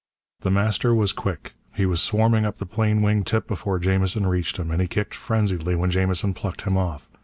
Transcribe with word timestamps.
The 0.39 0.49
Master 0.49 0.95
was 0.95 1.13
quick. 1.13 1.53
He 1.75 1.85
was 1.85 2.01
swarming 2.01 2.43
up 2.43 2.57
the 2.57 2.65
plane 2.65 3.03
wing 3.03 3.23
tip 3.23 3.47
before 3.47 3.77
Jamison 3.77 4.25
reached 4.25 4.57
him, 4.57 4.71
and 4.71 4.81
he 4.81 4.87
kicked 4.87 5.13
frenziedly 5.13 5.75
when 5.75 5.91
Jamison 5.91 6.33
plucked 6.33 6.63
him 6.63 6.75
off. 6.75 7.07